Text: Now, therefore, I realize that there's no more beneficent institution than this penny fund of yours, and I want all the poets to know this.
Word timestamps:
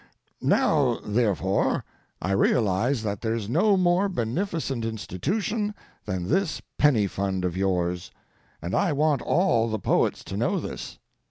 Now, 0.41 0.97
therefore, 1.05 1.85
I 2.23 2.31
realize 2.31 3.03
that 3.03 3.21
there's 3.21 3.47
no 3.47 3.77
more 3.77 4.09
beneficent 4.09 4.83
institution 4.83 5.75
than 6.05 6.27
this 6.27 6.59
penny 6.79 7.05
fund 7.05 7.45
of 7.45 7.55
yours, 7.55 8.09
and 8.63 8.73
I 8.73 8.93
want 8.93 9.21
all 9.21 9.69
the 9.69 9.77
poets 9.77 10.23
to 10.23 10.37
know 10.37 10.59
this. 10.59 10.97